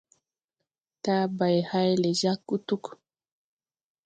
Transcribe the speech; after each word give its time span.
Tàabay 1.03 1.57
hay 1.69 1.91
lɛ 2.01 2.09
jag 2.21 2.39
gutug. 2.47 2.83